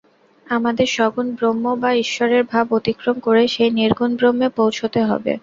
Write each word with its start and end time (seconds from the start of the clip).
আমাদের 0.47 0.87
সগুণ 0.91 1.27
ব্রহ্ম 1.37 1.65
বা 1.79 1.91
ঈশ্বরের 2.03 2.43
ভাব 2.51 2.65
অতিক্রম 2.77 3.15
করে 3.19 3.43
সেই 3.47 3.71
নির্গুণ 3.79 4.11
ব্রহ্মে 4.19 4.47
পৌঁছতে 4.57 4.99
হবে। 5.09 5.33